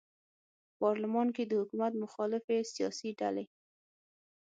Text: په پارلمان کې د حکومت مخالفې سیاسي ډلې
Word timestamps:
په 0.65 0.71
پارلمان 0.81 1.27
کې 1.35 1.43
د 1.45 1.51
حکومت 1.61 1.93
مخالفې 2.03 2.57
سیاسي 2.73 3.11
ډلې 3.19 3.45